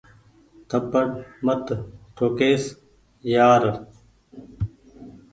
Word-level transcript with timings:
ٿپڙ 0.69 1.05
مت 1.45 1.65
ٺو 2.15 2.25
ڪيس 2.37 2.63
يآر۔ 3.33 3.63